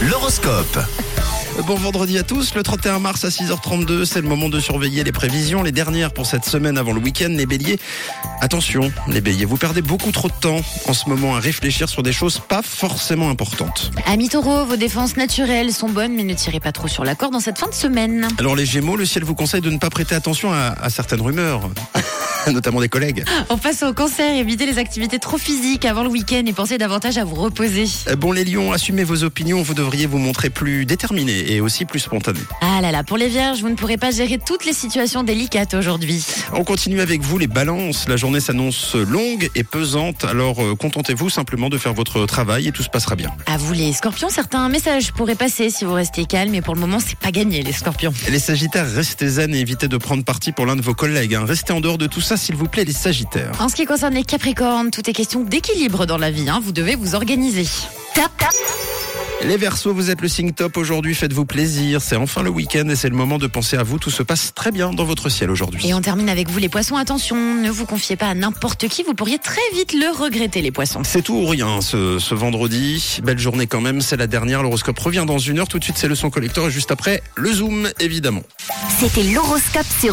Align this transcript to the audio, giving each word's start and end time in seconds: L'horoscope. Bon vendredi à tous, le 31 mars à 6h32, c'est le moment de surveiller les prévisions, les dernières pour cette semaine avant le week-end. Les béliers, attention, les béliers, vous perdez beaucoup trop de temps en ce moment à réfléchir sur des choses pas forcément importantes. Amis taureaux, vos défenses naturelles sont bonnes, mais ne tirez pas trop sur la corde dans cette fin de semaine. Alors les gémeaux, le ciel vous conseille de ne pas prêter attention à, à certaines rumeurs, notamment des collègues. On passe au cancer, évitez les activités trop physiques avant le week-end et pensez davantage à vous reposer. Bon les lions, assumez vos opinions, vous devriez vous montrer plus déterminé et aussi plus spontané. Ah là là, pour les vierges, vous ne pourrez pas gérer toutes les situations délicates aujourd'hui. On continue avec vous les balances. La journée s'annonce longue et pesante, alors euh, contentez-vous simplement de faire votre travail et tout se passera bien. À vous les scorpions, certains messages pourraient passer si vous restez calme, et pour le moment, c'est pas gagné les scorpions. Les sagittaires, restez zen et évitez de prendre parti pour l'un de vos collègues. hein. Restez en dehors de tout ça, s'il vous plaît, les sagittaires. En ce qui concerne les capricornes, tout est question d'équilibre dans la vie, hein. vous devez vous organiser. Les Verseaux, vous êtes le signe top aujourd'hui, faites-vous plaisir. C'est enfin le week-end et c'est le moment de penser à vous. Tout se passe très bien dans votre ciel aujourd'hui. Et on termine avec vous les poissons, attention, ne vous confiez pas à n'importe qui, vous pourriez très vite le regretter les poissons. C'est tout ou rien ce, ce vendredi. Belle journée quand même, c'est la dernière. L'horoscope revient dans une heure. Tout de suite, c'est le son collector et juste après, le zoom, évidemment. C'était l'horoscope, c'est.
L'horoscope. 0.00 0.78
Bon 1.66 1.76
vendredi 1.76 2.18
à 2.18 2.24
tous, 2.24 2.54
le 2.54 2.62
31 2.64 2.98
mars 2.98 3.24
à 3.24 3.28
6h32, 3.28 4.04
c'est 4.04 4.20
le 4.20 4.28
moment 4.28 4.48
de 4.48 4.58
surveiller 4.58 5.04
les 5.04 5.12
prévisions, 5.12 5.62
les 5.62 5.70
dernières 5.70 6.12
pour 6.12 6.26
cette 6.26 6.44
semaine 6.44 6.76
avant 6.76 6.92
le 6.92 7.00
week-end. 7.00 7.28
Les 7.30 7.46
béliers, 7.46 7.78
attention, 8.40 8.92
les 9.08 9.20
béliers, 9.20 9.44
vous 9.44 9.56
perdez 9.56 9.80
beaucoup 9.80 10.10
trop 10.10 10.28
de 10.28 10.34
temps 10.40 10.60
en 10.88 10.92
ce 10.92 11.08
moment 11.08 11.36
à 11.36 11.40
réfléchir 11.40 11.88
sur 11.88 12.02
des 12.02 12.12
choses 12.12 12.40
pas 12.40 12.60
forcément 12.62 13.30
importantes. 13.30 13.92
Amis 14.04 14.28
taureaux, 14.28 14.64
vos 14.64 14.76
défenses 14.76 15.16
naturelles 15.16 15.72
sont 15.72 15.88
bonnes, 15.88 16.14
mais 16.14 16.24
ne 16.24 16.34
tirez 16.34 16.60
pas 16.60 16.72
trop 16.72 16.88
sur 16.88 17.04
la 17.04 17.14
corde 17.14 17.32
dans 17.32 17.40
cette 17.40 17.58
fin 17.58 17.68
de 17.68 17.74
semaine. 17.74 18.26
Alors 18.38 18.56
les 18.56 18.66
gémeaux, 18.66 18.96
le 18.96 19.06
ciel 19.06 19.22
vous 19.22 19.36
conseille 19.36 19.60
de 19.60 19.70
ne 19.70 19.78
pas 19.78 19.90
prêter 19.90 20.16
attention 20.16 20.52
à, 20.52 20.74
à 20.82 20.90
certaines 20.90 21.20
rumeurs, 21.22 21.70
notamment 22.52 22.80
des 22.80 22.88
collègues. 22.88 23.24
On 23.50 23.58
passe 23.58 23.82
au 23.82 23.92
cancer, 23.92 24.34
évitez 24.36 24.66
les 24.66 24.78
activités 24.78 25.18
trop 25.18 25.38
physiques 25.38 25.84
avant 25.84 26.02
le 26.02 26.08
week-end 26.08 26.42
et 26.46 26.52
pensez 26.52 26.78
davantage 26.78 27.18
à 27.18 27.24
vous 27.24 27.36
reposer. 27.36 27.86
Bon 28.18 28.32
les 28.32 28.44
lions, 28.44 28.72
assumez 28.72 29.04
vos 29.04 29.24
opinions, 29.24 29.62
vous 29.62 29.74
devriez 29.74 30.06
vous 30.06 30.18
montrer 30.18 30.50
plus 30.50 30.86
déterminé 30.86 31.52
et 31.52 31.60
aussi 31.60 31.84
plus 31.84 32.00
spontané. 32.00 32.40
Ah 32.60 32.80
là 32.80 32.92
là, 32.92 33.02
pour 33.04 33.16
les 33.16 33.28
vierges, 33.28 33.60
vous 33.60 33.68
ne 33.68 33.74
pourrez 33.74 33.96
pas 33.96 34.10
gérer 34.10 34.38
toutes 34.44 34.64
les 34.64 34.72
situations 34.72 35.22
délicates 35.22 35.74
aujourd'hui. 35.74 36.24
On 36.52 36.64
continue 36.64 37.00
avec 37.00 37.20
vous 37.22 37.38
les 37.38 37.46
balances. 37.46 38.08
La 38.08 38.16
journée 38.16 38.40
s'annonce 38.40 38.94
longue 38.94 39.50
et 39.54 39.64
pesante, 39.64 40.24
alors 40.24 40.62
euh, 40.62 40.74
contentez-vous 40.74 41.30
simplement 41.30 41.68
de 41.68 41.78
faire 41.78 41.94
votre 41.94 42.26
travail 42.26 42.68
et 42.68 42.72
tout 42.72 42.82
se 42.82 42.88
passera 42.90 43.16
bien. 43.16 43.30
À 43.46 43.56
vous 43.56 43.72
les 43.72 43.92
scorpions, 43.92 44.28
certains 44.28 44.68
messages 44.68 45.12
pourraient 45.12 45.34
passer 45.34 45.70
si 45.70 45.84
vous 45.84 45.92
restez 45.94 46.24
calme, 46.26 46.54
et 46.54 46.62
pour 46.62 46.74
le 46.74 46.80
moment, 46.80 46.98
c'est 47.04 47.18
pas 47.18 47.30
gagné 47.30 47.62
les 47.62 47.72
scorpions. 47.72 48.12
Les 48.30 48.38
sagittaires, 48.38 48.90
restez 48.90 49.28
zen 49.28 49.54
et 49.54 49.58
évitez 49.60 49.88
de 49.88 49.96
prendre 49.96 50.24
parti 50.24 50.52
pour 50.52 50.66
l'un 50.66 50.76
de 50.76 50.82
vos 50.82 50.94
collègues. 50.94 51.34
hein. 51.34 51.44
Restez 51.46 51.72
en 51.72 51.80
dehors 51.80 51.98
de 51.98 52.06
tout 52.06 52.20
ça, 52.20 52.33
s'il 52.36 52.56
vous 52.56 52.68
plaît, 52.68 52.84
les 52.84 52.92
sagittaires. 52.92 53.52
En 53.60 53.68
ce 53.68 53.74
qui 53.74 53.84
concerne 53.84 54.14
les 54.14 54.24
capricornes, 54.24 54.90
tout 54.90 55.08
est 55.08 55.12
question 55.12 55.42
d'équilibre 55.42 56.06
dans 56.06 56.18
la 56.18 56.30
vie, 56.30 56.48
hein. 56.48 56.60
vous 56.62 56.72
devez 56.72 56.96
vous 56.96 57.14
organiser. 57.14 57.66
Les 59.44 59.58
Verseaux, 59.58 59.92
vous 59.92 60.10
êtes 60.10 60.22
le 60.22 60.28
signe 60.28 60.52
top 60.52 60.78
aujourd'hui, 60.78 61.14
faites-vous 61.14 61.44
plaisir. 61.44 62.00
C'est 62.00 62.16
enfin 62.16 62.42
le 62.42 62.48
week-end 62.48 62.88
et 62.88 62.96
c'est 62.96 63.10
le 63.10 63.16
moment 63.16 63.36
de 63.36 63.46
penser 63.46 63.76
à 63.76 63.82
vous. 63.82 63.98
Tout 63.98 64.10
se 64.10 64.22
passe 64.22 64.54
très 64.54 64.70
bien 64.70 64.90
dans 64.92 65.04
votre 65.04 65.28
ciel 65.28 65.50
aujourd'hui. 65.50 65.86
Et 65.86 65.92
on 65.92 66.00
termine 66.00 66.30
avec 66.30 66.48
vous 66.48 66.58
les 66.58 66.70
poissons, 66.70 66.96
attention, 66.96 67.36
ne 67.36 67.68
vous 67.68 67.84
confiez 67.84 68.16
pas 68.16 68.28
à 68.28 68.34
n'importe 68.34 68.88
qui, 68.88 69.02
vous 69.02 69.12
pourriez 69.12 69.38
très 69.38 69.60
vite 69.74 69.92
le 69.92 70.16
regretter 70.16 70.62
les 70.62 70.70
poissons. 70.70 71.02
C'est 71.04 71.20
tout 71.20 71.34
ou 71.34 71.46
rien 71.46 71.82
ce, 71.82 72.18
ce 72.18 72.34
vendredi. 72.34 73.20
Belle 73.22 73.38
journée 73.38 73.66
quand 73.66 73.82
même, 73.82 74.00
c'est 74.00 74.16
la 74.16 74.26
dernière. 74.26 74.62
L'horoscope 74.62 74.98
revient 74.98 75.24
dans 75.26 75.38
une 75.38 75.58
heure. 75.58 75.68
Tout 75.68 75.78
de 75.78 75.84
suite, 75.84 75.98
c'est 75.98 76.08
le 76.08 76.14
son 76.14 76.30
collector 76.30 76.68
et 76.68 76.70
juste 76.70 76.90
après, 76.90 77.22
le 77.36 77.52
zoom, 77.52 77.90
évidemment. 78.00 78.42
C'était 78.98 79.24
l'horoscope, 79.24 79.86
c'est. 80.00 80.08